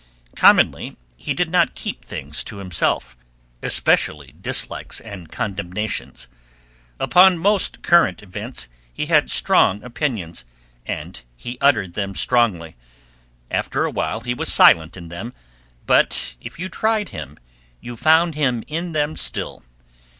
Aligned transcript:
Commonly 0.35 0.97
he 1.15 1.35
did 1.35 1.51
not 1.51 1.75
keep 1.75 2.03
things 2.03 2.43
to 2.45 2.57
himself, 2.57 3.15
especially 3.61 4.33
dislikes 4.41 4.99
and 4.99 5.31
condemnations. 5.31 6.27
Upon 6.99 7.37
most 7.37 7.83
current 7.83 8.23
events 8.23 8.67
he 8.91 9.05
had 9.05 9.29
strong 9.29 9.83
opinions, 9.83 10.43
and 10.87 11.21
he 11.37 11.59
uttered 11.61 11.93
them 11.93 12.15
strongly. 12.15 12.75
After 13.51 13.85
a 13.85 13.91
while 13.91 14.21
he 14.21 14.33
was 14.33 14.51
silent 14.51 14.97
in 14.97 15.09
them, 15.09 15.33
but 15.85 16.35
if 16.41 16.57
you 16.57 16.67
tried 16.67 17.09
him 17.09 17.37
you 17.79 17.95
found 17.95 18.33
him 18.33 18.63
in 18.65 18.93
them 18.93 19.15
still. 19.15 19.61